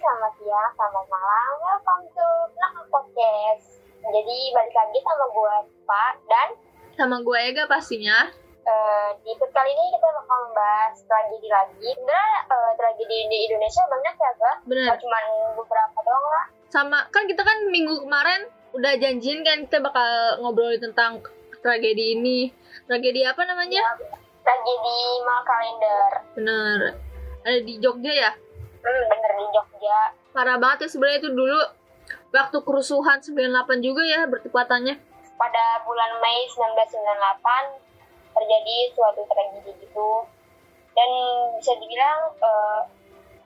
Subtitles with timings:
[0.00, 1.52] selamat siang, selamat malam.
[1.60, 3.84] Welcome to Nakal Podcast.
[4.00, 6.48] Jadi balik lagi sama gue Pak dan
[6.96, 8.32] Sama gue Ega pastinya.
[8.60, 11.88] eh, di episode kali ini kita bakal membahas tragedi lagi.
[11.92, 14.52] Sebenarnya eh, tragedi di Indonesia banyak ya, Ga?
[14.64, 14.86] Bener.
[14.88, 15.18] Gak cuma
[15.56, 16.44] beberapa doang lah.
[16.72, 20.08] Sama kan kita kan minggu kemarin udah janjiin kan kita bakal
[20.40, 21.20] ngobrolin tentang
[21.60, 22.48] tragedi ini.
[22.88, 23.84] Tragedi apa namanya?
[24.40, 24.98] Tragedi
[25.28, 26.10] mal kalender.
[26.36, 26.78] Bener.
[27.44, 28.32] Ada di Jogja ya?
[28.80, 30.00] Hmm, bener di Jogja.
[30.32, 31.60] Parah banget ya sebenarnya itu dulu
[32.30, 34.96] waktu kerusuhan 98 juga ya bertepatannya.
[35.36, 40.10] Pada bulan Mei 1998 terjadi suatu tragedi gitu.
[40.94, 41.10] Dan
[41.56, 42.80] bisa dibilang eh,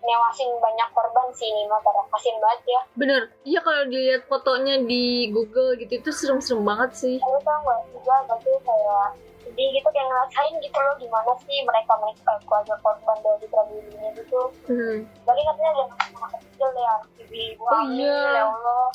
[0.04, 1.80] newasin banyak korban sih ini mah
[2.12, 2.80] kasian banget ya.
[2.94, 3.22] Bener.
[3.42, 7.16] Iya kalau dilihat fotonya di Google gitu itu serem-serem banget sih.
[7.18, 9.08] Lu tau gak juga berarti kayak
[9.54, 14.08] sedih gitu kayak ngerasain gitu loh gimana sih mereka mereka keluarga korban dari tragedi ini
[14.18, 14.42] gitu.
[14.66, 14.98] Hmm.
[15.22, 18.18] Lagi katanya ada anak kecil ya, ibu-ibu Oh iya.
[18.34, 18.90] ya Allah.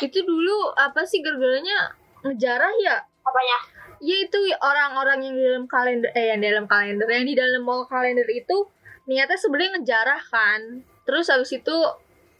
[0.00, 1.92] Itu dulu apa sih gara-garanya
[2.24, 2.96] ngejarah ya?
[3.20, 3.58] Apanya?
[4.00, 7.60] Ya itu orang-orang yang di dalam kalender eh yang di dalam kalender yang di dalam
[7.60, 8.56] mall kalender itu
[9.04, 10.60] niatnya sebenarnya ngejarah kan.
[11.04, 11.76] Terus habis itu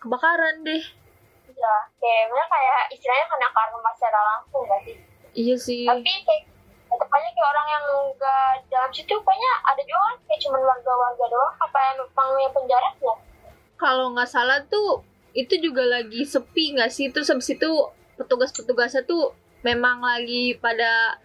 [0.00, 0.84] kebakaran deh.
[1.52, 4.96] Ya, kayak bener kayak istilahnya kena karma secara langsung gak sih?
[5.36, 5.84] Iya sih.
[5.88, 6.55] Tapi kayak
[7.04, 7.84] aja kayak orang yang
[8.16, 13.14] gak dalam situ kayaknya ada juga kayak cuman warga-warga doang apa yang memang yang penjaranya?
[13.76, 15.04] Kalau nggak salah tuh
[15.36, 17.12] itu juga lagi sepi nggak sih?
[17.12, 17.70] Terus habis itu
[18.16, 21.20] petugas-petugasnya tuh memang lagi pada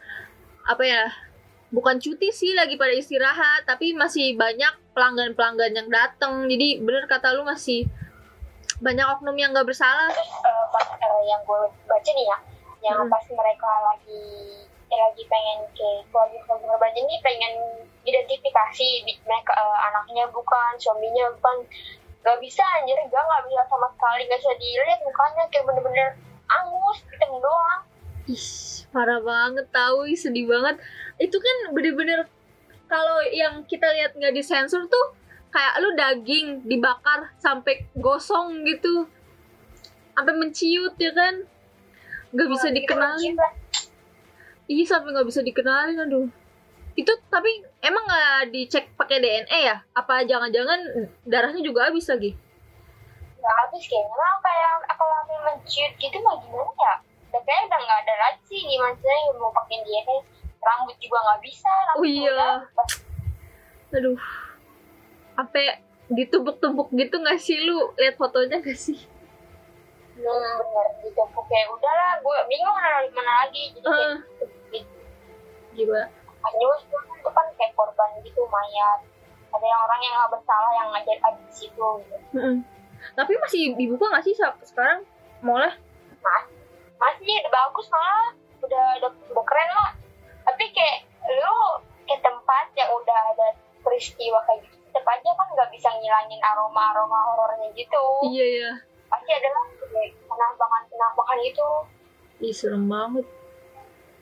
[0.67, 1.03] apa ya?
[1.72, 6.44] Bukan cuti sih lagi pada istirahat, tapi masih banyak pelanggan-pelanggan yang datang.
[6.52, 7.88] Jadi bener kata lu masih
[8.83, 10.11] banyak oknum yang nggak bersalah.
[10.11, 12.38] Terus eh, pas eh, yang gue baca nih ya,
[12.91, 13.08] yang Hmm.
[13.08, 14.25] pas mereka lagi
[14.97, 17.53] lagi pengen ke keluarga keluarga korban ini pengen
[18.03, 21.64] identifikasi di- mereka eh, anaknya bukan, suaminya bukan,
[22.22, 25.44] gak bisa anjir, gak nggak bisa sama sekali, gak bisa dilihat mukanya.
[25.50, 26.09] Kayak bener-bener
[26.50, 27.81] angus, hitam doang.
[28.30, 28.47] Ih,
[28.94, 30.81] parah banget tahu, ih, sedih banget.
[31.18, 32.30] Itu kan bener-bener
[32.91, 35.06] kalau yang kita lihat nggak disensor tuh
[35.51, 39.07] kayak lu daging dibakar sampai gosong gitu,
[40.16, 41.44] sampai menciut ya kan,
[42.35, 43.40] nggak bisa Gitu,
[44.71, 46.27] Iya sampai nggak bisa dikenalin, aduh.
[46.95, 47.51] Itu tapi
[47.83, 49.77] emang nggak dicek pakai DNA ya?
[49.91, 50.79] Apa jangan-jangan
[51.27, 52.31] darahnya juga habis lagi?
[53.41, 56.93] nggak habis kayaknya lah kayak kalau sampai menciut gitu mah gimana ya
[57.33, 60.17] udah kayaknya udah nggak ada lagi sih gimana sih mau pakai DNA
[60.61, 62.29] rambut juga nggak bisa rambut Oh iya.
[62.69, 62.97] nggak bisa.
[63.97, 64.21] Aduh,
[65.33, 65.65] sampai
[66.13, 68.99] ditumpuk-tumpuk gitu nggak sih lu lihat fotonya gak sih?
[70.21, 74.17] hmm, bener gitu kayak udahlah gue bingung mana mana lagi jadi kayak
[75.73, 76.03] Gila.
[76.41, 78.99] Hanya itu kan kayak korban gitu mayat
[79.51, 82.63] ada yang orang yang nggak bersalah yang ngajar ada di situ gitu Mm-mm.
[83.17, 85.03] Tapi masih dibuka nggak sih sekarang
[85.43, 85.75] mallnya?
[86.21, 86.45] mas
[87.01, 88.29] masih udah bagus malah
[88.61, 89.91] udah udah, udah keren lah
[90.45, 91.57] tapi kayak lu
[92.05, 96.93] ke tempat yang udah ada peristiwa kayak gitu tetap aja kan nggak bisa ngilangin aroma
[96.93, 98.71] aroma horornya gitu Iya ya.
[99.09, 101.69] pasti ada lah kayak penampakan penampakan itu
[102.41, 103.25] Ih serem banget.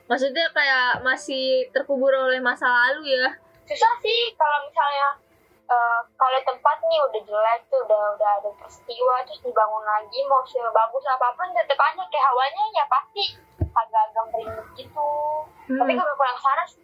[0.10, 3.30] Maksudnya kayak masih terkubur oleh masa lalu ya?
[3.70, 5.14] susah sih kalau misalnya
[5.70, 10.42] eh, kalau tempat nih udah jelek tuh udah udah ada peristiwa terus dibangun lagi mau
[10.42, 13.24] sebagus apa pun tetap aja kayak hawanya ya pasti
[13.62, 14.26] agak-agak
[14.74, 15.10] gitu
[15.70, 15.78] Hmm.
[15.78, 16.82] tapi kalau pulang ke sana sih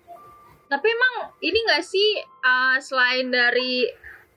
[0.69, 3.90] Tapi emang ini nggak sih uh, selain dari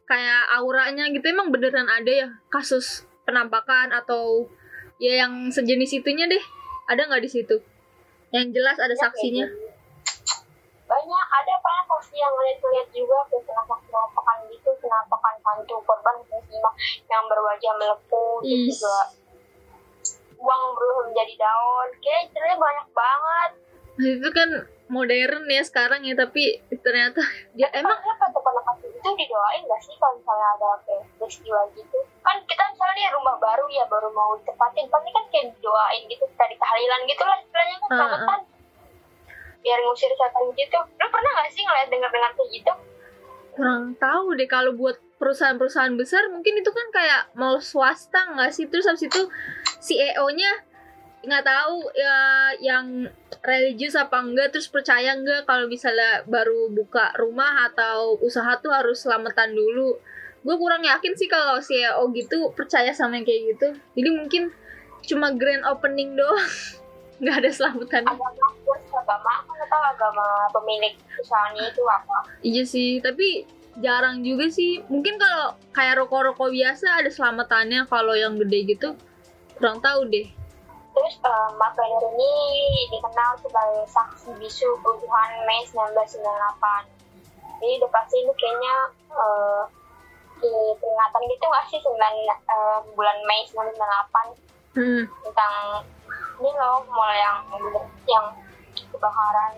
[0.09, 4.49] kayak auranya gitu emang beneran ada ya kasus penampakan atau
[4.97, 6.41] ya yang sejenis itunya deh
[6.89, 7.61] ada nggak di situ?
[8.29, 9.47] Yang jelas ada Ya, kayak saksinya.
[9.47, 9.67] gitu.
[10.85, 16.75] banyak ada banyak saksi yang ngeliat-ngeliat juga kayak penampakan gitu penampakan hantu korban muslimah
[17.05, 18.97] yang berwajah melepuh juga
[20.39, 23.51] uang berubah menjadi daun kayak ceritanya banyak banget
[23.99, 24.49] Nah, itu kan
[24.89, 27.21] modern ya sekarang ya tapi ternyata
[27.57, 30.71] dia emang emang kata penampakan itu didoain gak sih kalau misalnya ada
[31.17, 31.99] peristiwa gitu?
[32.25, 34.89] Kan kita misalnya nih rumah baru ya baru mau ditempatin.
[34.91, 37.97] Pasti kan kayak didoain gitu tadi tahlilan gitu lah istilahnya kan ah.
[37.97, 38.41] selamatan
[39.59, 40.79] biar ngusir setan gitu.
[40.81, 42.73] Lu pernah gak sih ngeliat dengar-dengar kayak gitu?
[43.59, 48.71] Kurang tahu deh kalau buat perusahaan-perusahaan besar mungkin itu kan kayak mau swasta nggak sih?
[48.71, 49.23] Terus habis itu
[49.83, 50.68] CEO-nya
[51.29, 52.17] nggak tahu ya
[52.65, 53.07] yang
[53.45, 59.05] religius apa enggak terus percaya enggak kalau misalnya baru buka rumah atau usaha tuh harus
[59.05, 60.01] selamatan dulu.
[60.41, 63.69] Gue kurang yakin sih kalau CEO gitu percaya sama yang kayak gitu.
[63.95, 64.43] Jadi mungkin
[65.05, 66.49] cuma grand opening doang.
[67.23, 68.03] Nggak ada selamatan.
[68.07, 68.27] Agama
[68.99, 72.17] agama aku nggak tahu agama pemilik usahanya itu apa?
[72.47, 73.43] Iya sih, tapi
[73.83, 74.87] jarang juga sih.
[74.87, 78.95] Mungkin kalau kayak rokok-rokok biasa ada selamatannya kalau yang gede gitu
[79.59, 80.38] kurang tahu deh
[80.99, 82.35] Terus uh, Mak Benur ini
[82.91, 86.03] dikenal sebagai saksi bisu kerusuhan Mei 1998.
[87.63, 88.75] Jadi udah pasti ini kayaknya
[89.15, 89.63] uh,
[90.43, 95.03] di peringatan gitu nggak sih 9, uh, bulan Mei 1998 hmm.
[95.23, 95.55] tentang
[96.43, 97.47] ini loh mall yang
[98.11, 98.27] yang
[98.91, 99.55] kebakaran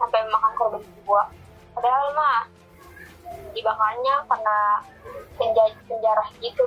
[0.00, 1.28] sampai memakan korban jiwa.
[1.76, 2.48] Padahal mah
[3.52, 4.58] dibakarnya karena
[5.36, 6.64] penjara, penjara gitu.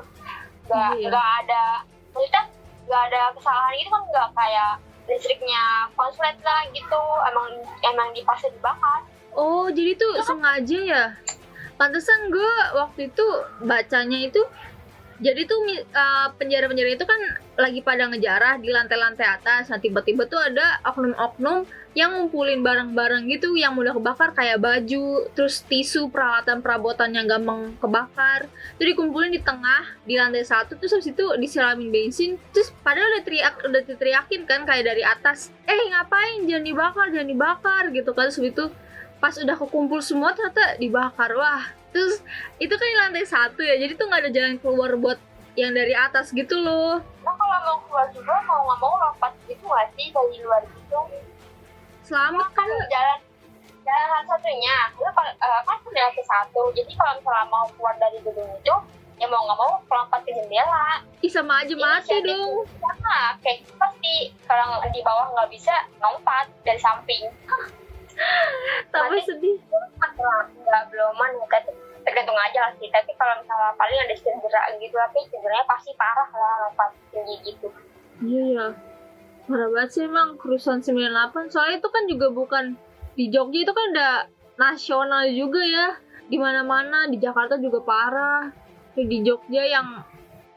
[0.69, 1.09] Gak, Iya.
[1.09, 1.81] gak ada,
[2.13, 2.45] maksudnya
[2.89, 4.73] gak ada kesalahan gitu kan gak kayak
[5.05, 7.03] listriknya konslet lah gitu.
[7.29, 7.47] Emang
[7.85, 9.05] emang dipaksa dibakar.
[9.37, 11.03] oh jadi tuh sengaja ya
[11.79, 13.27] pantesan gue waktu itu
[13.63, 14.41] bacanya itu
[15.19, 15.59] jadi tuh
[15.91, 17.19] uh, penjara-penjara itu kan
[17.59, 19.67] lagi pada ngejarah di lantai-lantai atas.
[19.67, 25.59] Nah tiba-tiba tuh ada oknum-oknum yang ngumpulin barang-barang gitu yang mudah kebakar kayak baju, terus
[25.67, 28.47] tisu, peralatan perabotan yang gampang kebakar.
[28.79, 32.39] Itu dikumpulin di tengah di lantai satu, terus habis itu disiramin bensin.
[32.55, 37.27] Terus padahal udah teriak, udah diteriakin kan kayak dari atas, eh ngapain jangan dibakar, jangan
[37.27, 38.31] dibakar gitu kan.
[38.31, 38.65] Terus itu
[39.19, 42.21] pas udah kekumpul semua ternyata dibakar wah terus
[42.61, 45.19] itu kan di lantai satu ya jadi tuh nggak ada jalan keluar buat
[45.57, 47.03] yang dari atas gitu loh.
[47.25, 50.99] Nah kalau mau keluar juga mau nggak mau lompat gitu nggak sih dari luar gitu?
[52.09, 53.19] selamat kan jalan
[53.85, 56.61] jalan satu-satunya itu kalau eh, kan udah lantai satu.
[56.73, 58.75] Jadi kalau misalnya mau keluar dari gedung itu
[59.19, 61.03] ya mau nggak mau lompat ke jendela.
[61.21, 62.65] Ih sama aja mati Inisiatif dong.
[62.81, 64.15] sama kayak gitu pasti.
[64.47, 67.29] Kalau di bawah nggak bisa lompat dari samping
[68.91, 69.19] Mati.
[69.25, 69.57] sedih.
[70.59, 71.71] nggak beloman ya tapi
[72.03, 72.89] tergantung aja lah sih.
[72.91, 77.67] Tapi kalau misalnya paling ada cedera gitu tapi cederanya pasti parah lah lompat tinggi gitu.
[78.19, 78.67] Iya ya
[79.49, 82.65] parah banget sih emang kerusuhan 98 soalnya itu kan juga bukan
[83.17, 84.15] di Jogja itu kan udah
[84.59, 85.87] nasional juga ya.
[86.29, 88.53] Di mana-mana di Jakarta juga parah.
[88.93, 90.03] Di Jogja yang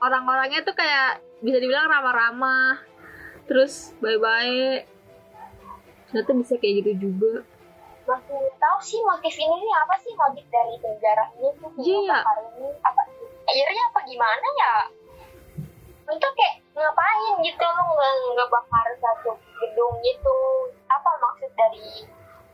[0.03, 2.82] orang-orangnya tuh kayak bisa dibilang ramah-ramah.
[3.49, 4.87] Terus baik-baik.
[6.11, 7.49] Ternyata bisa kayak gitu juga
[8.03, 10.13] masih tahu sih motif ini nih apa sih?
[10.15, 12.19] Motif dari penjara ini tuh Iya.
[12.19, 12.69] bakar ini.
[12.83, 13.01] Apa
[13.47, 14.75] akhirnya apa gimana ya?
[16.03, 17.63] Untuk kayak ngapain gitu?
[17.63, 19.31] Lu nggak nggak bakar satu
[19.63, 20.37] gedung gitu.
[20.91, 22.07] Apa maksud dari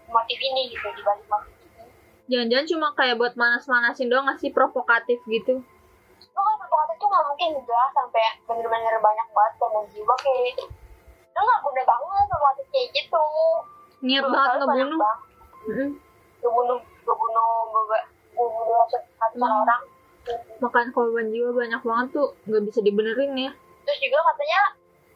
[0.08, 1.84] motif ini gitu di balik motif ini?
[2.28, 4.52] Jangan-jangan cuma kayak buat manas-manasin doang nggak sih?
[4.52, 5.64] Provokatif gitu.
[5.64, 10.60] Lu kan berpikir itu nggak mungkin juga sampai bener-bener banyak banget korban jiwa kayak
[11.34, 13.24] lu nggak guna banget motif kayak gitu.
[13.98, 15.00] Niat banget ngebunuh
[15.68, 16.80] ngebunuh
[18.38, 19.62] ratusan Hmm.
[19.62, 19.82] orang.
[20.60, 23.50] Makan korban jiwa banyak banget tuh nggak bisa dibenerin ya.
[23.84, 24.60] Terus juga katanya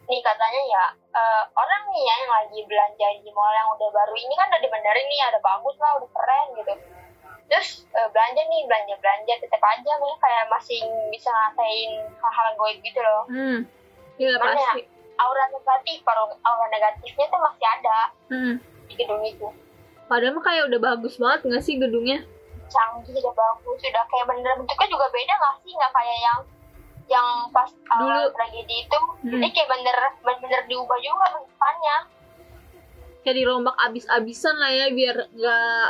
[0.02, 4.14] nih katanya ya eh, orang nih ya yang lagi belanja di mall yang udah baru
[4.14, 6.72] ini kan udah dibenerin nih ada bagus lah udah keren gitu.
[7.46, 12.78] Terus eh, belanja nih belanja belanja tetap aja nih kayak masih bisa ngatain hal-hal goib
[12.80, 13.22] gitu loh.
[13.28, 13.58] Hmm
[14.16, 14.60] iya Gimana ya?
[14.72, 14.80] pasti
[15.16, 15.98] aura negatif
[16.42, 17.98] aura negatifnya tuh masih ada.
[18.28, 18.54] Hmm.
[18.82, 19.48] di gedung itu
[20.12, 22.20] padahal mah kayak udah bagus banget nggak sih gedungnya?
[22.68, 24.52] Canggih udah bagus udah kayak bener.
[24.60, 25.72] Bentuknya juga beda nggak sih?
[25.72, 26.38] Nggak kayak yang
[27.08, 28.36] yang pas awal Dulu.
[28.36, 28.98] tragedi itu.
[29.24, 29.40] Hmm.
[29.40, 31.96] ini kayak bener bener diubah juga bentukannya.
[33.24, 35.86] Kayak dirombak abis-abisan lah ya biar nggak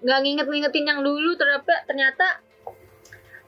[0.00, 1.36] nggak nginget-ngingetin yang dulu.
[1.36, 2.26] Ternyata ternyata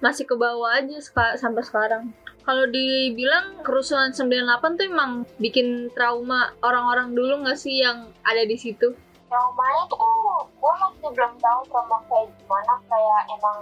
[0.04, 2.12] masih ke bawah aja seka- sampai sekarang.
[2.44, 8.61] Kalau dibilang kerusuhan 98 tuh emang bikin trauma orang-orang dulu nggak sih yang ada di
[8.61, 8.92] situ
[9.26, 9.99] traumanya tuh
[10.47, 12.75] gue masih belum tahu trauma kayak gimana.
[12.87, 13.59] Kayak emang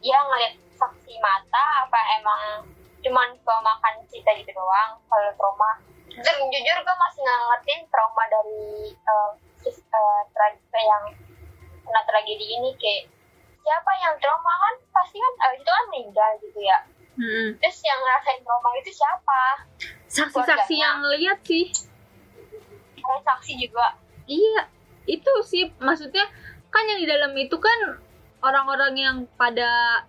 [0.00, 2.40] ya ngeliat saksi mata apa emang
[3.00, 5.70] cuman pemakan cerita gitu doang kalau trauma.
[6.08, 11.04] Jujur jujur gue masih nggak ngertiin trauma dari eh, sis- eh, tra- yang
[11.84, 12.70] kena tragedi ini.
[12.78, 13.10] Kayak
[13.60, 14.74] siapa yang trauma kan?
[14.90, 16.78] Pasti kan eh, itu kan meninggal gitu ya.
[17.14, 17.54] Mm-mm.
[17.62, 19.42] terus yang ngerasain trauma itu siapa?
[20.10, 21.70] Saksi-saksi yang ngeliat sih.
[23.22, 23.94] Saksi juga.
[24.26, 24.66] Iya,
[25.04, 26.24] itu sih maksudnya
[26.72, 28.02] kan yang di dalam itu kan
[28.44, 30.04] orang-orang yang pada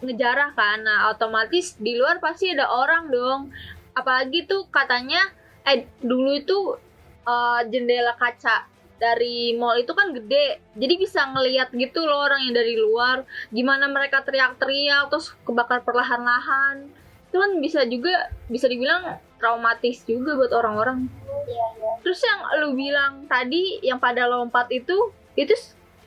[0.00, 3.52] ngejarah kan, nah otomatis di luar pasti ada orang dong.
[3.92, 5.20] Apalagi tuh katanya,
[5.68, 6.80] eh dulu itu
[7.28, 12.56] eh, jendela kaca dari mall itu kan gede, jadi bisa ngelihat gitu loh orang yang
[12.56, 16.88] dari luar, gimana mereka teriak-teriak terus kebakar perlahan-lahan.
[17.34, 21.10] Itu kan bisa juga bisa dibilang traumatis juga buat orang-orang.
[21.50, 25.50] iya iya Terus yang lu bilang tadi yang pada lompat itu, itu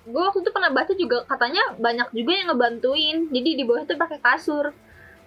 [0.07, 3.17] gue waktu itu pernah baca juga katanya banyak juga yang ngebantuin.
[3.27, 4.71] Jadi di bawah itu pakai kasur.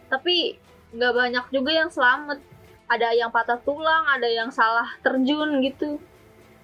[0.09, 0.57] Tapi
[0.97, 2.41] nggak banyak juga yang selamat.
[2.89, 6.01] Ada yang patah tulang, ada yang salah terjun gitu.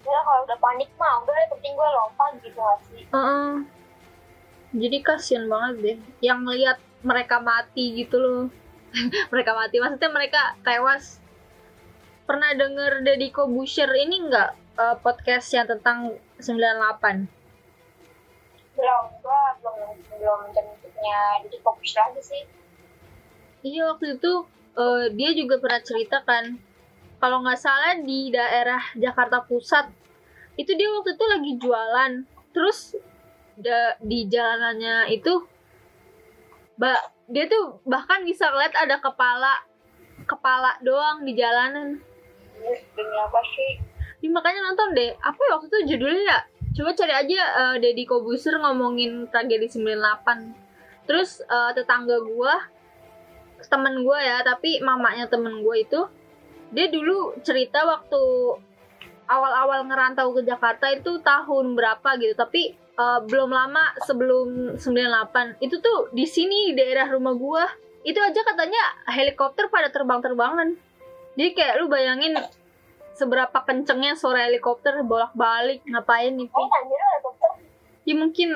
[0.02, 3.50] ya kalau udah panik mah udah yang penting gue lompat gitu sih Heeh.
[4.70, 8.46] jadi kasihan banget deh yang ngelihat mereka mati gitu loh
[9.32, 9.76] mereka mati.
[9.82, 11.18] Maksudnya mereka tewas.
[12.26, 17.36] Pernah denger Deddy Kobusher ini enggak uh, podcast yang tentang 98
[18.76, 22.44] belum gua belum belum bentuknya jadi fokus lagi sih.
[23.64, 24.32] Iya waktu itu
[24.76, 26.60] uh, dia juga pernah cerita kan
[27.16, 29.88] kalau nggak salah di daerah Jakarta Pusat
[30.60, 32.12] itu dia waktu itu lagi jualan.
[32.52, 32.78] Terus
[33.56, 35.44] da, di jalanannya itu
[36.76, 39.66] mbak dia tuh bahkan bisa lihat ada kepala
[40.26, 41.98] kepala doang di jalanan.
[42.96, 43.72] Demi apa sih?
[44.24, 45.12] Ya, makanya nonton deh.
[45.20, 46.38] Apa ya waktu itu judulnya ya?
[46.76, 50.66] Coba cari aja uh, Deddy Kobuser ngomongin tragedi 98
[51.06, 52.66] terus uh, tetangga gua
[53.70, 56.04] temen gua ya tapi mamanya temen gua itu
[56.74, 58.20] dia dulu cerita waktu
[59.26, 62.34] awal-awal ngerantau ke Jakarta itu tahun berapa gitu.
[62.34, 67.64] Tapi uh, belum lama sebelum 98 itu tuh di sini di daerah rumah gua
[68.06, 70.78] itu aja katanya helikopter pada terbang-terbangan.
[71.36, 72.38] Jadi kayak lu bayangin
[73.18, 77.50] seberapa kencengnya suara helikopter bolak-balik ngapain itu oh anjir helikopter?
[78.06, 78.48] Ya mungkin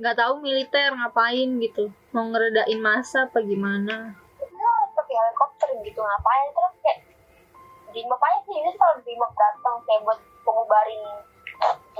[0.00, 4.12] nggak tahu militer ngapain gitu mau ngeredain masa apa gimana.
[4.12, 6.46] Nah, tapi helikopter gitu ngapain?
[6.52, 6.98] Terus kayak
[7.96, 10.20] di ngapain sih ini kalau di datang kayak buat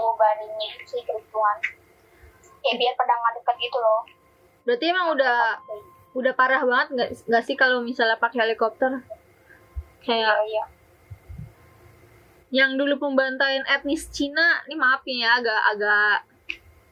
[0.00, 1.61] pengubarin pengubarin itu sih kericuan
[2.64, 4.00] kayak biar nggak deket gitu loh.
[4.64, 5.37] Berarti emang udah
[6.16, 9.04] udah parah banget nggak nggak sih kalau misalnya pakai helikopter?
[10.00, 10.64] Kayak iya
[12.50, 16.16] yang dulu pembantaian etnis Cina ini maaf ya agak agak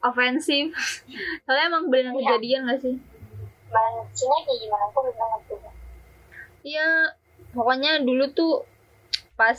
[0.07, 0.71] ofensif
[1.43, 2.39] soalnya emang benar Iya.
[2.39, 2.95] kejadian gak sih?
[4.15, 4.85] Cina kayak gimana?
[4.89, 5.55] Aku belum ngerti.
[6.63, 6.89] Iya
[7.53, 8.55] pokoknya dulu tuh
[9.35, 9.59] pas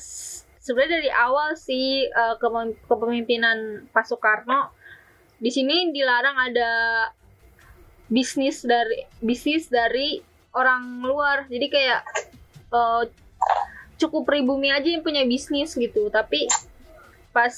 [0.59, 4.75] sebenarnya dari awal sih eh, kepem- kepemimpinan Pak Soekarno
[5.39, 6.71] di sini dilarang ada
[8.11, 10.19] bisnis dari bisnis dari
[10.51, 11.47] orang luar.
[11.47, 12.01] Jadi kayak
[12.75, 13.03] eh,
[13.99, 16.11] cukup pribumi aja yang punya bisnis gitu.
[16.11, 16.51] Tapi
[17.31, 17.55] pas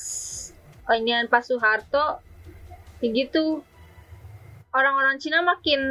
[0.87, 2.21] eh, ini Pak Soeharto
[3.01, 3.65] ya gitu.
[4.71, 5.81] Orang-orang Cina makin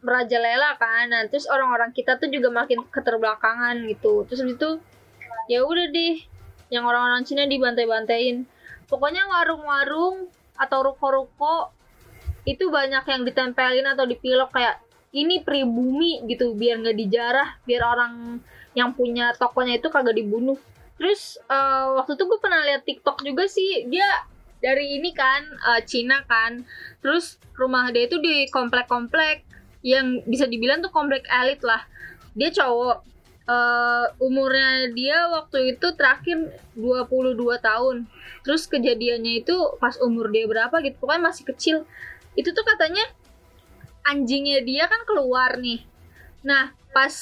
[0.00, 1.12] merajalela kan.
[1.12, 4.24] Nah, terus orang-orang kita tuh juga makin keterbelakangan gitu.
[4.24, 4.80] Terus itu
[5.44, 6.24] ya udah deh
[6.70, 8.46] yang orang-orang Cina dibantai-bantain.
[8.86, 11.74] Pokoknya warung-warung atau ruko-ruko
[12.48, 18.38] itu banyak yang ditempelin atau dipilok kayak ini pribumi gitu biar nggak dijarah biar orang
[18.78, 20.56] yang punya tokonya itu kagak dibunuh.
[20.96, 24.06] Terus eh, waktu itu gue pernah lihat TikTok juga sih dia
[24.62, 25.42] dari ini kan
[25.74, 26.62] eh, Cina kan.
[27.02, 29.42] Terus rumah dia itu di komplek-komplek
[29.82, 31.82] yang bisa dibilang tuh komplek elit lah.
[32.36, 33.02] Dia cowok
[33.48, 38.04] Eh, umurnya dia waktu itu terakhir 22 tahun.
[38.44, 41.76] Terus kejadiannya itu pas umur dia berapa gitu pokoknya masih kecil.
[42.36, 43.02] Itu tuh katanya
[44.06, 45.82] anjingnya dia kan keluar nih.
[46.46, 47.14] Nah pas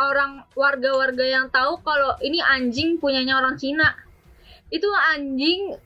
[0.00, 3.92] orang warga-warga yang tahu kalau ini anjing punyanya orang Cina.
[4.72, 5.76] Itu anjing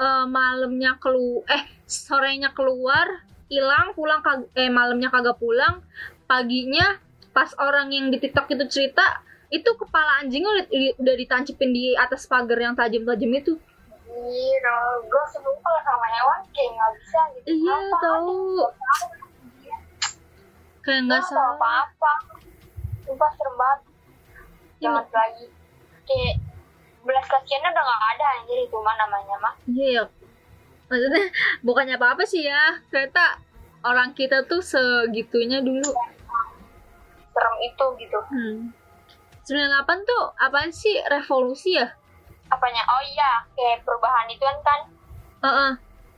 [0.00, 4.26] eh, malamnya kelu eh sorenya keluar hilang pulang
[4.58, 5.86] eh malamnya kagak pulang
[6.26, 6.98] paginya
[7.36, 9.04] pas orang yang di TikTok itu cerita
[9.52, 10.64] itu kepala anjingnya udah,
[10.96, 13.54] udah ditancapin di atas pagar yang tajam-tajam itu
[14.16, 17.46] Iya, gue sebelum kalau sama hewan kayak nggak bisa gitu.
[17.52, 18.32] Iya, Apa tahu.
[18.64, 19.76] aja,
[20.80, 22.12] kayak nggak tahu salah apa-apa.
[23.04, 23.80] Sumpah serem banget.
[23.84, 24.88] Iya.
[24.88, 25.46] Jangan lagi.
[26.08, 26.34] Kayak
[27.04, 29.54] belas kasihannya udah nggak ada anjir itu mah namanya mah.
[29.68, 30.04] iya ya
[30.86, 31.24] maksudnya
[31.62, 33.38] bukannya apa-apa sih ya ternyata
[33.82, 35.86] orang kita tuh segitunya dulu
[37.36, 38.18] Serem itu gitu.
[38.32, 38.72] hmm.
[39.44, 39.52] 98
[40.02, 41.86] tuh apaan sih revolusi ya
[42.46, 42.82] Apanya?
[42.88, 44.80] Oh iya, kayak perubahan itu kan kan.
[45.42, 45.72] Heeh,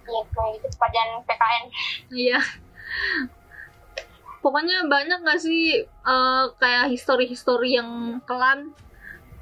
[0.08, 1.64] Iya, kayak sepanjang PKN.
[2.08, 2.38] iya
[4.38, 8.72] pokoknya banyak gak sih eh, kayak histori-histori yang kelam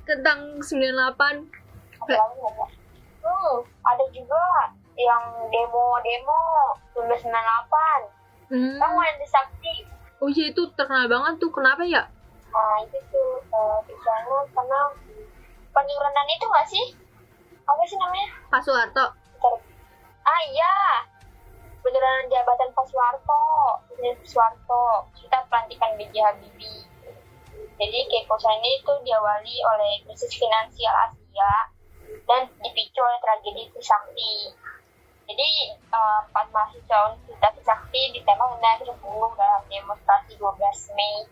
[0.02, 0.66] tentang 98
[0.96, 2.66] Apa lagi nggak ya?
[3.26, 4.42] Hmm, ada juga
[4.96, 6.40] yang demo-demo
[6.94, 8.54] 1998.
[8.54, 8.78] hmm.
[8.78, 9.74] Kamu yang di Sakti.
[10.22, 12.08] Oh iya itu terkenal banget tuh kenapa ya
[12.56, 14.80] Nah, itu tuh uh, misalnya karena
[15.76, 16.86] penurunan itu nggak sih?
[17.68, 18.28] Apa sih namanya?
[18.48, 19.06] Pak Soeharto.
[20.24, 21.04] Ah iya,
[21.84, 23.44] penurunan jabatan Pak Soeharto,
[23.92, 26.16] Presiden Soeharto, kita pelantikan B.J.
[26.24, 26.88] Habibie.
[27.76, 31.52] Jadi ini tuh diawali oleh krisis finansial Asia
[32.24, 34.56] dan dipicu oleh tragedi Trisakti.
[35.26, 41.26] Jadi eh, empat mahasiswa Universitas Trisakti ditembak dan terbunuh dalam demonstrasi 12 Mei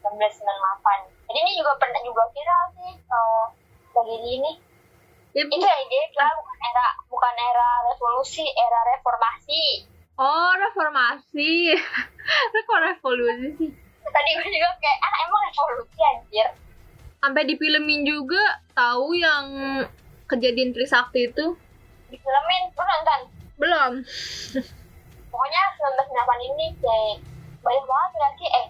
[0.00, 1.28] 1998.
[1.28, 3.44] Jadi ini juga pernah juga viral sih eh,
[3.92, 4.52] tragedi ini.
[5.36, 9.62] ya, Itu ya bukan era bukan era revolusi, era reformasi.
[10.14, 11.74] Oh, reformasi.
[12.64, 13.70] Kok revolusi sih?
[14.14, 16.48] tadi gue juga kayak ah emang revolusi anjir
[17.24, 19.46] Sampai difilmin juga tahu yang
[20.28, 21.56] kejadian Trisakti itu.
[22.14, 23.20] Di filmin lu nonton?
[23.58, 23.92] Belum.
[25.34, 27.16] pokoknya 1998 ini kayak
[27.58, 28.48] banyak banget nggak sih?
[28.54, 28.66] Eh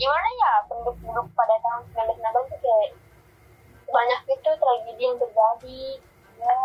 [0.00, 2.90] gimana ya penduduk-penduduk pada tahun 1998 tuh kayak
[3.92, 5.84] banyak gitu tragedi yang terjadi.
[6.40, 6.56] Ya.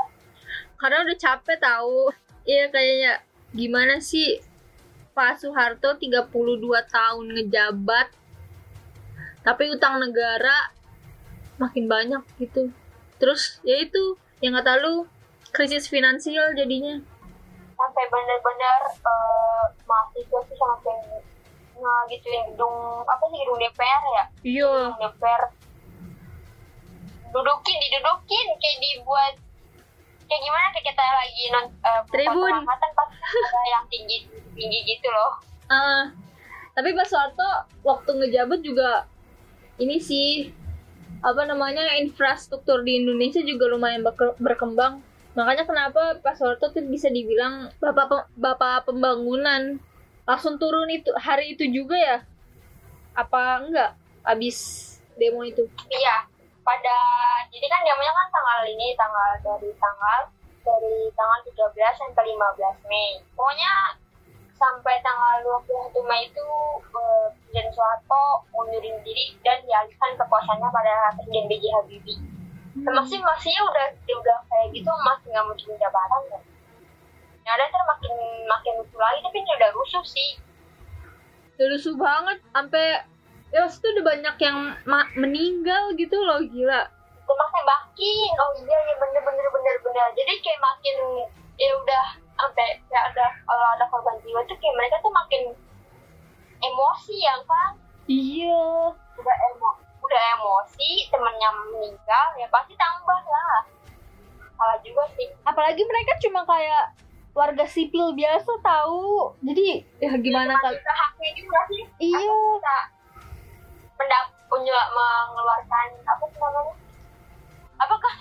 [0.80, 2.00] Karena udah capek tahu.
[2.48, 3.14] Iya kayaknya.
[3.52, 4.40] Gimana sih
[5.12, 6.32] Pak Soeharto 32
[6.88, 8.08] tahun ngejabat
[9.44, 10.72] tapi utang negara
[11.60, 12.72] makin banyak gitu.
[13.20, 15.12] Terus ya itu yang kata lu
[15.52, 17.00] krisis finansial jadinya.
[17.74, 20.96] sampai bener-bener eh, mahasiswa tuh sampai
[21.76, 24.74] nah gituin gedung apa sih gedung DPR ya Iya.
[24.94, 25.42] gedung DPR
[27.32, 29.34] dudukin didudukin kayak dibuat
[30.22, 32.54] kayak gimana kayak kita lagi non eh, Tribun.
[32.62, 32.80] pas
[33.66, 34.18] yang tinggi
[34.52, 35.32] tinggi gitu loh
[35.66, 36.12] Ah,
[36.74, 37.50] tapi Pak Soeharto
[37.82, 39.08] waktu ngejabat juga
[39.78, 40.52] ini sih
[41.20, 45.00] apa namanya infrastruktur di Indonesia juga lumayan berke- berkembang.
[45.32, 49.80] Makanya kenapa Pak Soeharto tuh bisa dibilang bapak bapak pembangunan.
[50.28, 52.18] Langsung turun itu hari itu juga ya?
[53.16, 53.96] Apa enggak?
[54.22, 55.64] Abis demo itu.
[55.92, 56.26] iya
[56.62, 56.98] pada
[57.50, 60.20] jadi kan demonya kan tanggal ini tanggal dari tanggal
[60.62, 63.74] dari tanggal 13 sampai 15 Mei pokoknya
[64.54, 66.48] sampai tanggal 21 Mei itu
[66.94, 71.66] eh, Presiden Soeharto mundurin diri dan dialihkan kekuasaannya pada Presiden B.J.
[71.74, 72.22] Habibie
[72.72, 76.42] masih masih udah udah kayak gitu masih nggak muncul jabatan kan?
[77.44, 78.16] Yang ada ntar makin
[78.48, 80.32] makin lusuh lagi tapi ini udah rusuh sih.
[81.60, 82.86] Udah lusuh banget sampai
[83.52, 84.58] ya itu udah banyak yang
[85.20, 86.88] meninggal gitu loh gila.
[87.22, 90.08] termasuk makin oh iya ya bener bener bener bener.
[90.16, 90.96] Jadi kayak makin
[91.60, 92.06] ya udah
[92.40, 95.42] sampai ya ada kalau ada korban jiwa tuh kayak mereka tuh makin
[96.60, 97.72] emosi ya kan?
[98.10, 98.96] Iya.
[99.22, 99.70] udah emo
[100.12, 103.64] udah emosi temennya meninggal ya pasti tambah lah.
[104.60, 105.32] Salah juga sih.
[105.48, 106.92] Apalagi mereka cuma kayak
[107.32, 109.32] warga sipil biasa tahu.
[109.40, 111.84] Jadi ya gimana Cuma kal kita haknya juga sih.
[112.12, 112.20] Iya.
[112.28, 112.78] Kita
[113.96, 116.76] pendap punya mengeluarkan apa sih namanya?
[117.80, 118.14] Apakah?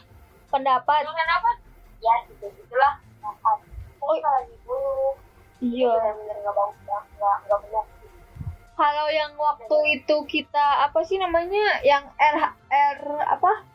[0.47, 1.03] Pendapat.
[1.03, 1.51] Dengan apa?
[1.99, 3.59] Ya gitu gitulah nah,
[4.01, 4.17] Oh.
[4.17, 5.19] lagi buruk
[5.59, 5.91] iya.
[5.91, 7.85] Bener-bener nggak bagus nggak nggak benar
[8.81, 12.37] kalau yang waktu itu kita apa sih namanya yang R
[12.73, 13.69] R apa?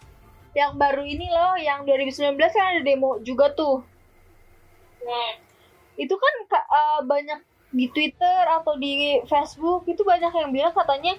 [0.57, 3.85] Yang baru ini loh yang 2019 kan ada demo juga tuh.
[5.05, 5.33] Hmm.
[5.95, 7.39] itu kan ka- eh, banyak
[7.69, 11.13] di Twitter atau di Facebook itu banyak yang bilang katanya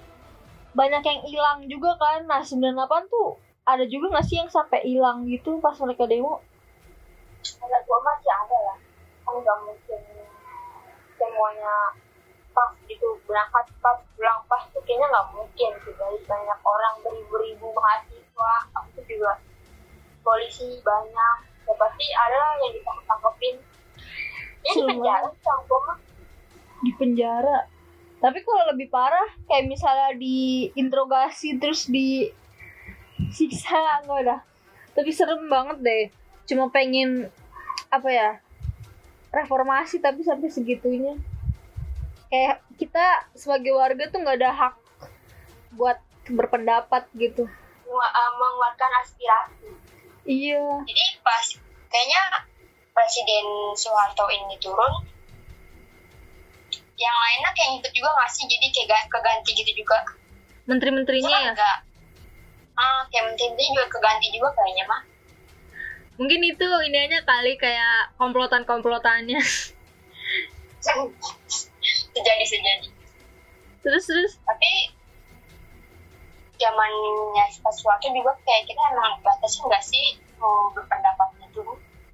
[0.75, 2.27] banyak yang hilang juga kan.
[2.27, 6.43] Nah 98 tuh ada juga nggak sih yang sampai hilang gitu pas mereka demo?
[7.63, 8.77] Ada gua masih ada lah
[9.23, 10.01] kan nggak mungkin
[11.19, 11.75] semuanya
[12.57, 17.69] pas gitu berangkat pas pulang pas tuh kayaknya nggak mungkin sih dari banyak orang beribu-ribu
[17.69, 19.37] mahasiswa aku juga
[20.25, 21.37] polisi banyak
[21.69, 23.55] ya pasti ada lah yang ditangkap tangkepin
[24.65, 25.27] ya di penjara
[25.69, 25.97] gua mah.
[26.81, 27.57] Di penjara.
[28.17, 32.33] Tapi kalau lebih parah kayak misalnya diinterogasi terus di
[33.29, 34.41] siksa enggak dah
[34.97, 36.05] tapi serem banget deh.
[36.49, 37.29] Cuma pengen
[37.93, 38.29] apa ya
[39.29, 41.13] reformasi tapi sampai segitunya
[42.27, 44.75] kayak kita sebagai warga tuh nggak ada hak
[45.75, 47.47] buat berpendapat gitu.
[47.87, 49.67] Eh, mengeluarkan aspirasi.
[50.27, 50.83] Iya.
[50.83, 51.45] Jadi pas
[51.87, 52.21] kayaknya
[52.91, 54.93] Presiden Soeharto ini turun
[56.97, 58.45] yang lainnya kayak ngikut juga nggak sih?
[58.49, 59.97] Jadi kayak ga- keganti gitu juga.
[60.67, 61.51] Menteri-menterinya ya?
[61.55, 61.77] enggak
[62.77, 65.01] ah kayak menteri juga keganti juga kayaknya mah.
[66.21, 69.37] Mungkin itu ininya kali kayak komplotan-komplotannya
[72.17, 72.87] sejadi sejadi
[73.79, 74.71] terus terus tapi
[76.57, 81.61] zamannya pas suatu juga kayak kita emang batasin nggak sih mau berpendapat itu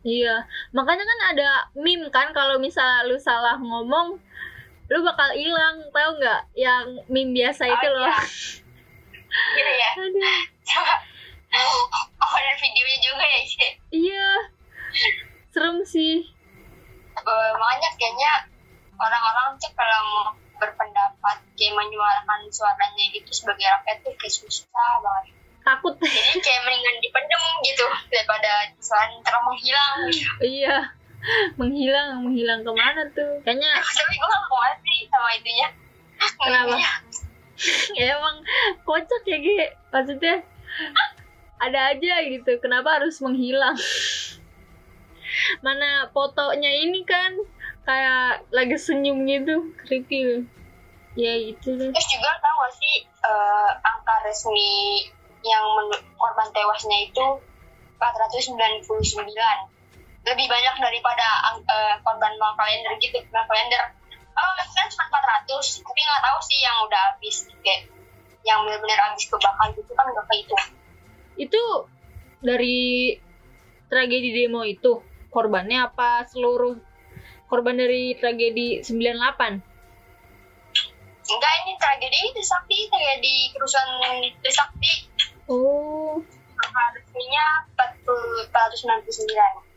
[0.04, 0.44] Iya,
[0.76, 4.20] makanya kan ada meme kan kalau misal lu salah ngomong,
[4.92, 6.44] lu bakal hilang, tahu nggak?
[6.60, 8.12] Yang meme biasa itu Oh, loh.
[8.12, 8.20] iya.
[9.56, 10.94] gitu ya Aduh, coba
[12.20, 14.28] oh dan videonya juga ya sih iya,
[15.50, 16.28] serem sih.
[17.16, 18.32] Eh, makanya kayaknya
[19.04, 20.26] orang-orang tuh kalau mau
[20.58, 25.96] berpendapat kayak menyuarakan suaranya gitu sebagai rakyat tuh kayak susah banget Takut.
[26.00, 30.92] jadi kayak mendingan dipendem gitu daripada suara ntar menghilang gitu iya,
[31.56, 33.40] menghilang, menghilang ke mana tuh?
[33.48, 35.68] Kayaknya tapi gue gak kuat sih sama itunya
[36.40, 36.76] Kenapa?
[37.96, 38.44] Ya emang
[38.84, 39.56] kocak ya Gi.
[39.92, 40.36] Maksudnya
[41.60, 42.52] ada aja gitu.
[42.60, 43.78] Kenapa harus menghilang?
[45.66, 47.34] Mana fotonya ini kan
[47.84, 50.48] kayak lagi senyum gitu creepy.
[51.14, 51.94] Ya itu deh.
[51.94, 55.06] Terus juga tahu gak sih eh, angka resmi
[55.44, 57.26] yang menurut korban tewasnya itu
[58.00, 58.88] 499
[60.24, 63.92] lebih banyak daripada ang- eh, korban mal kalender gitu mal kalender
[64.34, 67.86] oh kan cuma 400 tapi nggak tahu sih yang udah habis kayak
[68.44, 70.56] yang benar-benar habis kebakar gitu kan nggak kayak itu.
[71.48, 71.64] Itu
[72.44, 72.82] dari
[73.88, 75.00] tragedi demo itu
[75.32, 76.76] korbannya apa seluruh
[77.54, 79.62] korban dari tragedi 98
[81.24, 84.94] enggak ini tragedi Trisakti tragedi kerusuhan Trisakti
[85.46, 86.18] oh.
[86.74, 89.74] 40 499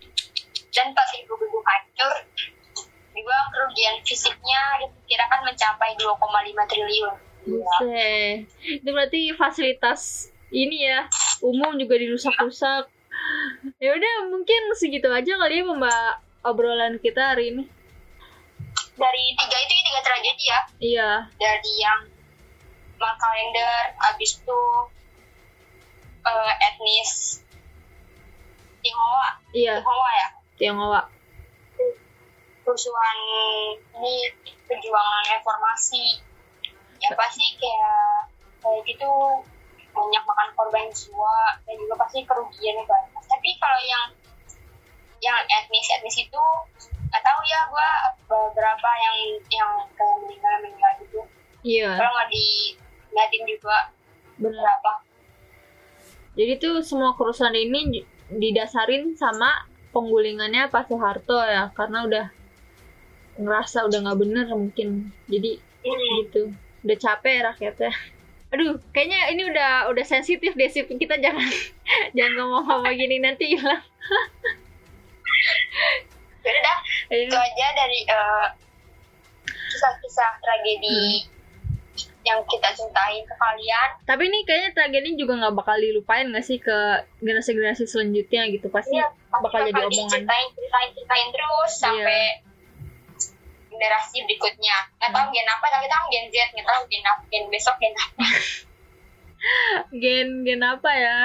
[0.77, 2.17] dan 4000 gedung hancur.
[3.17, 7.17] Juga kerugian fisiknya diperkirakan mencapai 2,5 triliun.
[7.47, 8.43] Buset.
[8.67, 11.07] itu berarti fasilitas ini ya
[11.41, 12.91] umum juga dirusak-rusak.
[13.81, 17.65] Ya udah mungkin segitu aja kali ya mbak obrolan kita hari ini?
[18.97, 20.61] Dari tiga itu tiga tragedi ya.
[20.81, 21.11] Iya.
[21.37, 22.01] Dari yang
[22.97, 24.61] mal kalender abis itu
[26.25, 27.43] eh, etnis
[28.81, 29.29] Tionghoa.
[29.51, 29.75] Iya.
[29.83, 30.29] Tionghoa ya?
[30.57, 31.03] Tionghoa.
[32.63, 33.19] Kerusuhan
[33.99, 34.15] ini
[34.67, 36.23] perjuangan reformasi.
[37.03, 38.33] Ya pasti kayak
[38.63, 39.11] kayak gitu
[39.97, 43.16] banyak makan korban jiwa dan juga pasti kerugian banyak
[45.27, 46.43] yang etnis etnis itu
[47.11, 47.89] nggak tahu ya gua
[48.31, 49.17] beberapa yang
[49.51, 51.21] yang kayak meninggal meninggal gitu.
[51.67, 51.91] Iya.
[51.99, 53.77] Kalau nggak diliatin juga
[54.39, 54.93] benar berapa.
[56.37, 62.27] Jadi tuh semua kerusuhan ini didasarin sama penggulingannya Pak Soeharto ya karena udah
[63.41, 65.11] ngerasa udah nggak bener mungkin.
[65.27, 65.59] Jadi
[66.23, 66.55] gitu.
[66.87, 67.93] Udah capek rakyatnya.
[68.55, 71.51] Aduh kayaknya ini udah udah sensitif deh sih kita jangan
[72.17, 73.83] jangan ngomong-ngomong gini nanti hilang
[76.47, 76.79] Jadi dah.
[77.11, 78.47] Itu aja dari eh,
[79.67, 81.27] kisah-kisah tragedi
[82.23, 83.89] yang kita cintai ke kalian.
[84.03, 86.79] Tapi ini kayaknya tragedi juga nggak bakal dilupain nggak sih ke
[87.21, 88.67] generasi-generasi selanjutnya gitu?
[88.67, 89.91] Pasti Iya, pasti bakal jadi omongan.
[89.93, 91.81] diceritain ceritain ceritain terus Iya.
[91.81, 92.21] sampai
[93.69, 94.77] generasi berikutnya.
[94.97, 97.95] Nggak tahu gen apa tapi tahu gen Z nggak tahu gen apa gen besok gen
[97.95, 98.25] apa.
[99.95, 101.19] Gen gen apa ya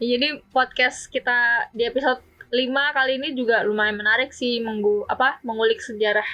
[0.00, 2.24] Ya, jadi podcast kita di episode
[2.56, 6.24] 5 kali ini juga lumayan menarik sih menggu apa mengulik sejarah.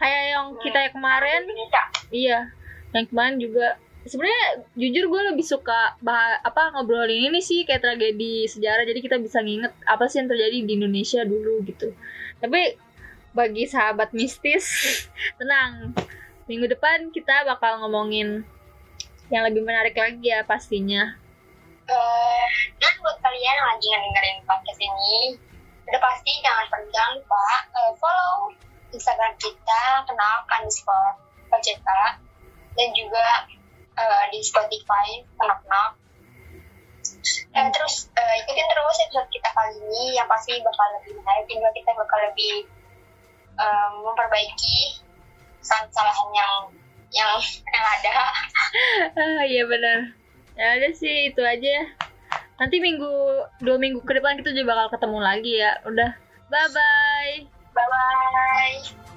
[0.00, 1.42] Kayak yang kita yang kemarin.
[2.08, 2.38] Iya.
[2.96, 3.66] Yang kemarin juga.
[4.08, 8.88] Sebenarnya jujur gue lebih suka bah apa ngobrolin ini sih kayak tragedi sejarah.
[8.88, 11.92] Jadi kita bisa nginget apa sih yang terjadi di Indonesia dulu gitu.
[12.40, 12.80] Tapi
[13.36, 14.64] bagi sahabat mistis
[15.38, 15.92] tenang.
[16.48, 18.48] Minggu depan kita bakal ngomongin
[19.28, 21.28] yang lebih menarik lagi ya pastinya.
[21.88, 23.88] Eh, dan buat kalian yang lagi
[24.48, 25.36] podcast ini
[25.84, 28.52] udah pasti jangan jangan lupa eh, follow
[28.92, 31.12] Instagram kita kenal underscore
[31.52, 31.88] OJK
[32.76, 33.26] dan juga
[33.96, 35.86] eh, di Spotify kenal kenal.
[37.28, 41.56] Eh, terus eh, ikutin terus episode kita kali ini yang pasti bakal lebih menarik dan
[41.60, 42.54] juga kita bakal lebih
[43.56, 45.04] eh, memperbaiki
[45.60, 46.54] kesalahan yang
[47.12, 47.32] yang
[47.68, 48.16] yang ada.
[49.18, 50.12] Ah iya benar.
[50.58, 52.07] Ya udah sih itu aja
[52.58, 53.10] nanti minggu
[53.62, 55.72] dua minggu ke depan kita juga bakal ketemu lagi ya.
[55.86, 56.10] Udah
[56.50, 57.32] bye bye
[57.74, 59.07] bye bye